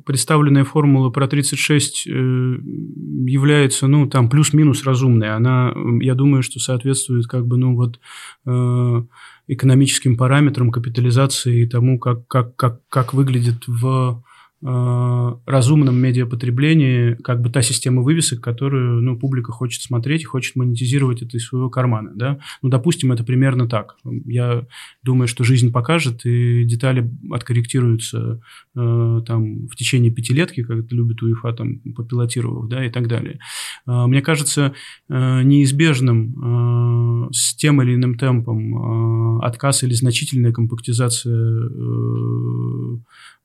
[0.00, 5.34] э, представленная формула про 36 э, является, ну, там, плюс-минус разумной.
[5.34, 8.00] Она, я думаю, что соответствует, как бы, ну, вот
[8.46, 9.02] э,
[9.48, 14.22] экономическим параметрам капитализации и тому, как, как, как, как выглядит в
[14.62, 21.36] разумном медиапотреблении как бы та система вывесок, которую ну, публика хочет смотреть хочет монетизировать это
[21.38, 22.10] из своего кармана.
[22.14, 22.38] Да?
[22.60, 23.96] Ну, допустим, это примерно так.
[24.26, 24.66] Я
[25.02, 28.40] думаю, что жизнь покажет, и детали откорректируются
[28.76, 33.38] э, там, в течение пятилетки, как это любит УЕФА, там, попилотировав, да, и так далее.
[33.86, 34.74] Э, мне кажется
[35.08, 42.96] э, неизбежным э, с тем или иным темпом э, отказ или значительная компактизация э, Э,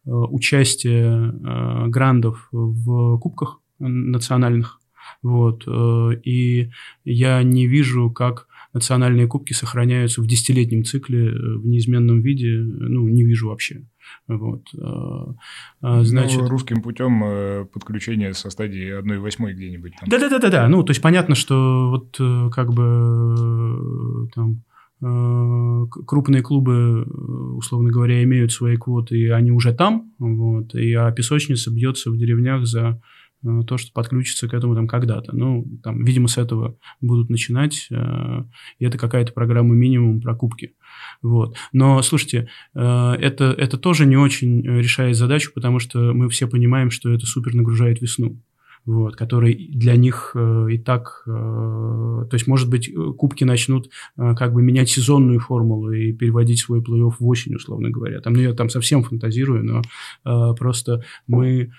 [0.05, 4.79] участие э, грандов в кубках национальных.
[5.21, 5.63] Вот.
[5.67, 6.71] Э, и
[7.03, 12.59] я не вижу, как национальные кубки сохраняются в десятилетнем цикле в неизменном виде.
[12.59, 13.83] Ну, не вижу вообще.
[14.27, 14.67] Вот.
[14.73, 15.37] Ну,
[15.81, 16.41] значит...
[16.41, 19.93] Ну, русским путем подключение со стадии 1-8 где-нибудь.
[20.05, 20.67] Да-да-да-да.
[20.67, 28.23] Ну, то есть понятно, что вот как бы там Э, крупные клубы, э, условно говоря,
[28.23, 33.01] имеют свои квоты, и они уже там, вот, и, а песочница бьется в деревнях за
[33.43, 35.35] э, то, что подключится к этому там когда-то.
[35.35, 40.75] Ну, там, видимо, с этого будут начинать, и это какая-то программа минимум про кубки.
[41.21, 41.57] Вот.
[41.73, 47.11] Но, слушайте, это, это тоже не очень решает задачу, потому что мы все понимаем, что
[47.11, 48.41] это супер нагружает весну
[48.85, 54.35] вот, который для них э, и так, э, то есть, может быть, кубки начнут э,
[54.35, 58.21] как бы менять сезонную формулу и переводить свой плей-офф в осень, условно говоря.
[58.21, 59.81] Там, ну, я там совсем фантазирую, но
[60.25, 61.71] э, просто мы Э,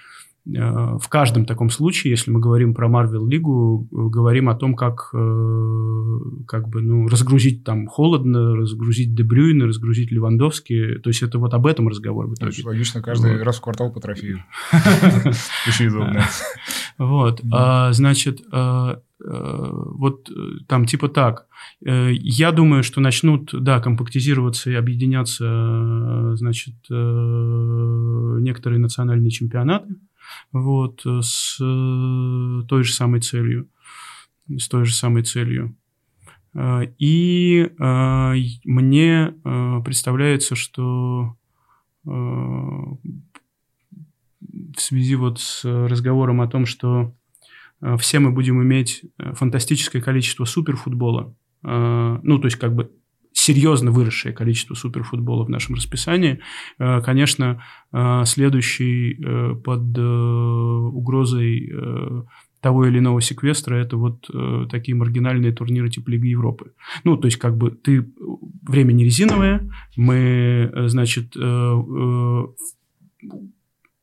[0.46, 6.18] в каждом таком случае, если мы говорим про Марвел Лигу, говорим о том, как, э,
[6.46, 10.98] как бы, ну, разгрузить там холодно, разгрузить Дебрюйна, разгрузить Левандовски.
[11.02, 12.28] То есть это вот об этом разговор.
[12.28, 12.62] В итоге.
[12.64, 13.44] логично, каждый вот.
[13.44, 14.44] раз в квартал по трофею.
[15.66, 16.24] Очень удобно.
[16.96, 18.40] Вот, а, значит,
[19.18, 20.30] вот
[20.68, 21.46] там типа так.
[21.80, 29.96] Я думаю, что начнут, да, компактизироваться и объединяться, значит, некоторые национальные чемпионаты
[30.52, 33.68] вот, э, с э, той же самой целью.
[34.48, 35.76] С той же самой целью.
[36.54, 37.70] Э, и
[38.64, 39.35] мне
[39.85, 41.37] представляется, что
[42.04, 42.98] в
[44.76, 47.12] связи вот с разговором о том, что
[47.98, 52.92] все мы будем иметь фантастическое количество суперфутбола, ну, то есть как бы
[53.46, 56.40] серьезно выросшее количество суперфутбола в нашем расписании.
[56.78, 61.72] Э, конечно, э, следующий э, под угрозой
[62.61, 64.28] того или иного секвестра это вот
[64.70, 66.72] такие маргинальные турниры типа Лиги Европы.
[67.04, 68.11] Ну, то есть, как бы ты
[68.62, 71.37] время не резиновое, мы, значит,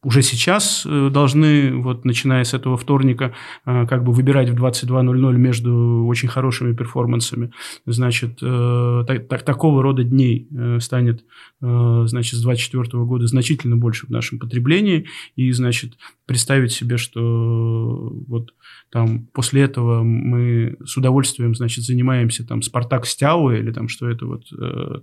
[0.03, 3.33] уже сейчас э, должны, вот начиная с этого вторника,
[3.65, 7.51] э, как бы выбирать в 22.00 между очень хорошими перформансами.
[7.85, 10.47] Значит, э, так, так, такого рода дней
[10.79, 11.23] станет,
[11.59, 15.07] значит, с 2024 года значительно больше в нашем потреблении.
[15.35, 18.53] И, значит, представить себе, что вот
[18.91, 24.25] там после этого мы с удовольствием, значит, занимаемся там Спартак Стяуа или там что это
[24.25, 24.43] вот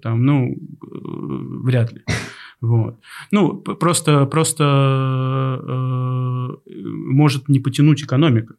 [0.03, 2.03] там, ну, вряд ли.
[2.61, 2.99] Вот.
[3.31, 4.65] Ну, просто, просто
[5.63, 8.55] э, может не потянуть экономика.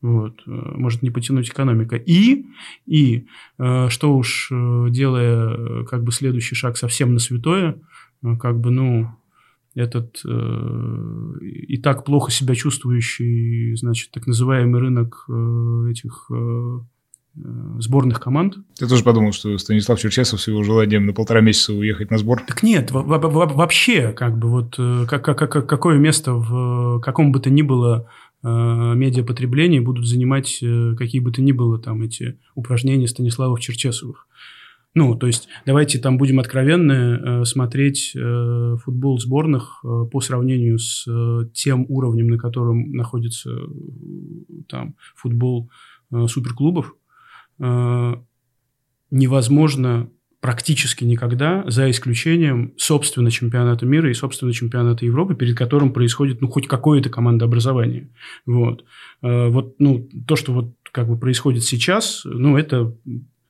[0.00, 1.96] Вот, э, может не потянуть экономика.
[1.96, 2.46] И,
[2.86, 3.26] и
[3.58, 7.80] э, что уж э, делая э, как бы следующий шаг совсем на святое,
[8.40, 9.08] как бы, ну,
[9.74, 16.78] этот э, и так плохо себя чувствующий, значит, так называемый рынок э, этих э,
[17.78, 18.56] сборных команд.
[18.76, 22.42] Ты тоже подумал, что Станислав Черчесов с его желанием на полтора месяца уехать на сбор?
[22.46, 27.40] Так нет, вообще, как бы вот э, как, как, как, какое место в каком бы
[27.40, 28.08] то ни было
[28.42, 30.62] э, медиапотреблении будут занимать
[30.96, 34.26] какие бы то ни было там эти упражнения Станиславов Черчесовых.
[34.94, 38.16] Ну, то есть, давайте там будем откровенны, смотреть
[38.82, 41.06] футбол сборных по сравнению с
[41.52, 43.50] тем уровнем, на котором находится
[44.66, 45.70] там футбол
[46.26, 47.07] суперклубов, Э,
[49.10, 56.40] невозможно практически никогда, за исключением, собственно, чемпионата мира и, собственно, чемпионата Европы, перед которым происходит,
[56.40, 58.08] ну, хоть какое-то командообразование.
[58.46, 58.84] Вот.
[59.22, 62.94] Э, вот, ну, то, что вот как бы происходит сейчас, ну, это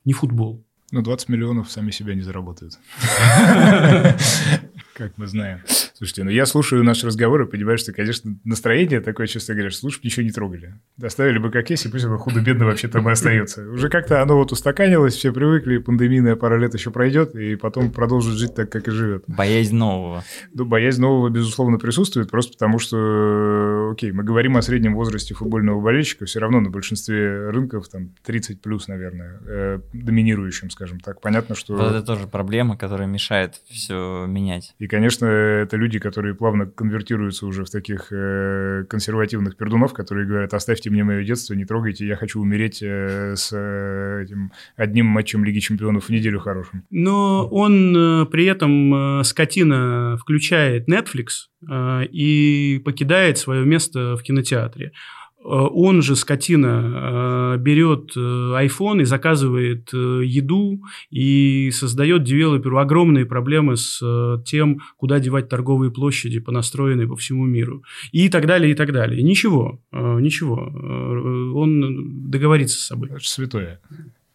[0.05, 0.65] не футбол.
[0.91, 2.79] Ну, 20 миллионов сами себя не заработают.
[4.99, 5.61] Как мы знаем.
[5.95, 10.01] Слушайте, ну я слушаю наши разговоры, понимаю, что, конечно, настроение такое, честно говоря, что лучше
[10.03, 10.75] ничего не трогали.
[10.97, 13.69] Доставили бы как есть, и пусть оно худо-бедно вообще там и остается.
[13.69, 18.39] Уже как-то оно вот устаканилось, все привыкли, пандемийная пара лет еще пройдет, и потом продолжит
[18.39, 19.23] жить так, как и живет.
[19.29, 20.25] Боязнь нового.
[20.53, 25.81] Ну, боязнь нового, безусловно, присутствует, просто потому что, окей, мы говорим о среднем возрасте футбольного
[25.81, 31.21] болельщика, все равно на большинстве рынков, там, 30 плюс, наверное, э, доминирующим, скажем так.
[31.21, 31.77] Понятно, что...
[31.77, 34.75] Вот это тоже проблема, которая мешает все менять.
[34.79, 40.55] И, конечно, это люди, которые плавно конвертируются уже в таких э, консервативных пердунов, которые говорят,
[40.55, 45.45] оставьте мне мое детство, не трогайте, я хочу умереть э, с э, этим одним матчем
[45.45, 46.85] Лиги Чемпионов в неделю хорошим.
[46.91, 54.23] Но он э, при этом, э, скотина, включает Netflix э, и покидает свое место в
[54.23, 54.93] кинотеатре.
[55.41, 63.25] Э, он же, скотина, э, берет э, iPhone и заказывает еду и создает девелоперу огромные
[63.25, 64.01] проблемы с
[64.45, 67.83] тем, куда девать торговые площади, понастроенные по всему миру.
[68.13, 69.23] И так далее, и так далее.
[69.23, 70.57] Ничего, ничего.
[70.57, 73.11] Он договорится с собой.
[73.11, 73.81] Это святое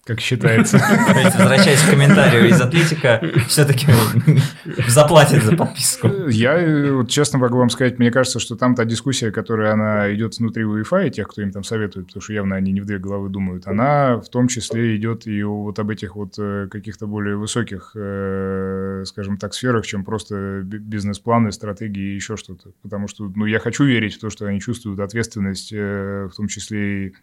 [0.05, 0.77] как считается.
[1.37, 3.87] Возвращаясь к комментарию из Атлетика, все-таки
[4.87, 6.09] заплатит за подписку.
[6.27, 10.37] Я, вот, честно могу вам сказать, мне кажется, что там та дискуссия, которая она идет
[10.37, 12.99] внутри УЕФА и тех, кто им там советует, потому что явно они не в две
[12.99, 17.37] головы думают, она в том числе идет и вот об этих вот э, каких-то более
[17.37, 22.71] высоких, э, скажем так, сферах, чем просто бизнес-планы, стратегии и еще что-то.
[22.81, 26.47] Потому что, ну, я хочу верить в то, что они чувствуют ответственность, э, в том
[26.47, 27.13] числе и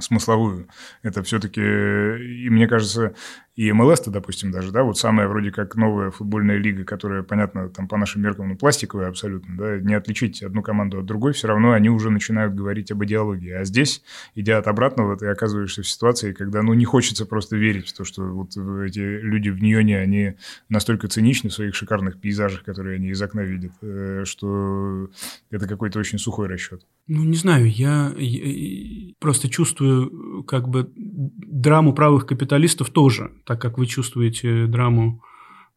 [0.00, 0.68] смысловую.
[1.02, 3.14] Это все-таки, и мне кажется,
[3.56, 7.86] и МЛС-то, допустим, даже, да, вот самая вроде как новая футбольная лига, которая, понятно, там
[7.86, 11.72] по нашим меркам, ну, пластиковая абсолютно, да, не отличить одну команду от другой, все равно
[11.72, 13.52] они уже начинают говорить об идеологии.
[13.52, 14.02] А здесь,
[14.34, 18.04] идя от обратного, ты оказываешься в ситуации, когда, ну, не хочется просто верить в то,
[18.04, 20.34] что вот эти люди в Ньоне, они
[20.68, 25.10] настолько циничны в своих шикарных пейзажах, которые они из окна видят, э, что
[25.50, 26.84] это какой-то очень сухой расчет.
[27.06, 33.78] Ну, не знаю, я, я просто чувствую как бы драму правых капиталистов тоже так как
[33.78, 35.22] вы чувствуете драму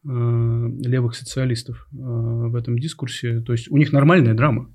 [0.03, 3.41] э, левых социалистов э, в этом дискурсе.
[3.41, 4.69] То есть у них нормальная драма.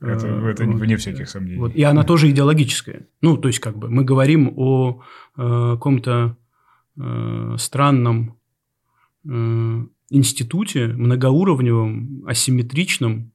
[0.00, 0.76] Это, э, это вот.
[0.76, 1.58] вне всяких сомнений.
[1.58, 1.74] Вот.
[1.74, 3.06] И она тоже идеологическая.
[3.22, 5.02] Ну, то есть, как бы мы говорим о
[5.36, 6.36] э, каком-то
[6.98, 8.36] э, странном
[9.24, 13.32] э, институте, многоуровневом, асимметричном,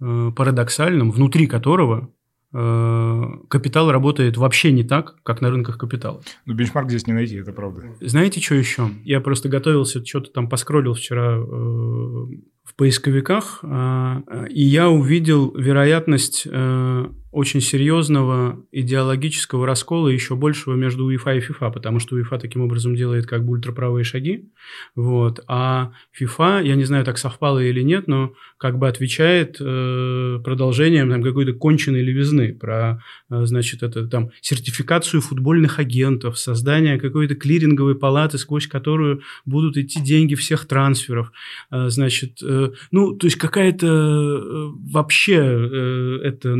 [0.00, 2.10] э, парадоксальном, внутри которого
[2.52, 6.20] капитал работает вообще не так, как на рынках капитала.
[6.44, 7.82] Ну, бенчмарк здесь не найти, это правда.
[8.00, 8.90] Знаете, что еще?
[9.04, 16.46] Я просто готовился, что-то там поскролил вчера э, в поисковиках, а, и я увидел вероятность
[16.50, 22.60] э, очень серьезного идеологического раскола еще большего между УЕФА и ФИФА, потому что УЕФА таким
[22.60, 24.50] образом делает как бы ультраправые шаги,
[24.94, 30.40] вот, а ФИФА, я не знаю, так совпало или нет, но как бы отвечает э,
[30.44, 37.34] продолжением там какой-то конченой левизны про, э, значит, это там сертификацию футбольных агентов, создание какой-то
[37.34, 41.32] клиринговой палаты, сквозь которую будут идти деньги всех трансферов,
[41.70, 46.54] э, значит, э, ну, то есть какая-то э, вообще э, это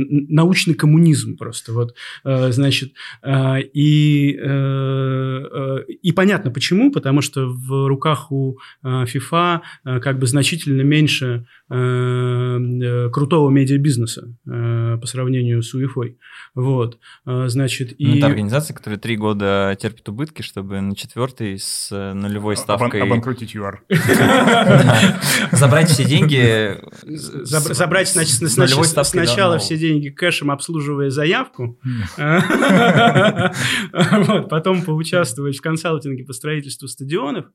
[0.63, 1.95] научный коммунизм просто, вот,
[2.25, 2.93] э, значит,
[3.23, 10.27] э, и, э, и понятно почему, потому что в руках у FIFA э, как бы
[10.27, 16.19] значительно меньше крутого медиабизнеса по сравнению с УЕФой.
[16.55, 18.07] Вот, значит, и...
[18.07, 23.01] Ну, это организация, которая три года терпит убытки, чтобы на четвертый с нулевой ставкой...
[23.01, 23.85] Обанкротить ЮАР.
[25.53, 26.77] Забрать все деньги...
[27.07, 31.79] Забрать сначала все деньги кэшем, обслуживая заявку,
[34.51, 37.47] потом поучаствовать в консалтинге по строительству стадионов,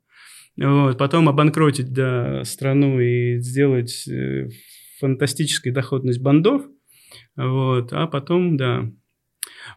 [0.58, 1.92] потом обанкротить
[2.48, 4.50] страну и сделать э,
[5.00, 6.64] фантастическую доходность бандов,
[7.36, 8.90] вот, а потом, да.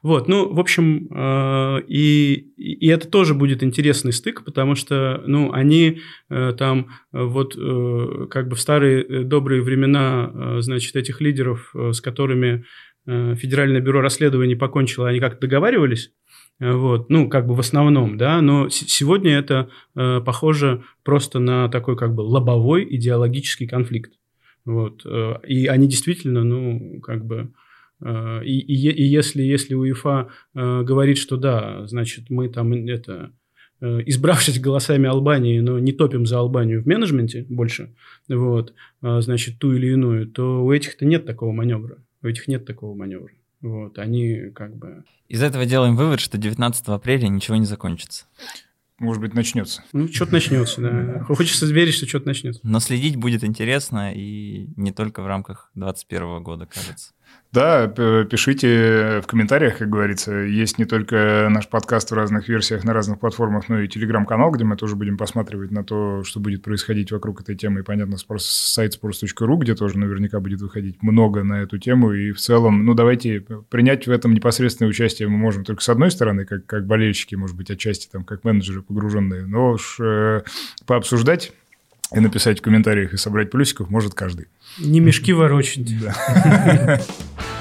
[0.03, 5.53] Вот, ну, в общем, э, и, и это тоже будет интересный стык, потому что, ну,
[5.53, 6.01] они
[6.31, 7.55] э, там вот
[8.31, 12.65] как бы в старые добрые времена, значит, этих лидеров, с которыми
[13.07, 16.13] Федеральное бюро расследований покончило, они как-то договаривались,
[16.61, 21.97] вот, ну, как бы в основном, да, но сегодня это э, похоже просто на такой
[21.97, 24.13] как бы лобовой идеологический конфликт.
[24.67, 27.55] Вот, э, и они действительно, ну, как бы,
[28.03, 33.33] э, и, и, и если, если УЕФА э, говорит, что да, значит, мы там это
[33.81, 37.95] э, избравшись голосами Албании, но не топим за Албанию в менеджменте больше,
[38.29, 42.05] вот, э, значит, ту или иную, то у этих-то нет такого маневра.
[42.23, 43.33] У этих нет такого маневра.
[43.61, 45.05] Вот, они как бы...
[45.29, 48.27] Из этого делаем вывод, что 19 апреля ничего не закончится.
[48.99, 49.85] может быть, начнется.
[49.93, 51.25] Ну, что-то начнется, да.
[51.25, 52.61] Хочется верить, что что-то начнется.
[52.63, 57.13] Но следить будет интересно и не только в рамках 2021 года, кажется.
[57.53, 60.33] Да, пишите в комментариях, как говорится.
[60.33, 64.63] Есть не только наш подкаст в разных версиях на разных платформах, но и телеграм-канал, где
[64.63, 67.81] мы тоже будем посматривать на то, что будет происходить вокруг этой темы.
[67.81, 72.13] И, понятно, сайт sports.ru, где тоже наверняка будет выходить много на эту тему.
[72.13, 76.13] И в целом, ну, давайте принять в этом непосредственное участие мы можем только с одной
[76.13, 80.43] стороны, как, как болельщики, может быть, отчасти там, как менеджеры погруженные, но уж э,
[80.87, 81.53] пообсуждать
[82.15, 84.47] и написать в комментариях и собрать плюсиков может каждый.
[84.79, 86.01] Не мешки ворочать.
[86.01, 87.01] Да.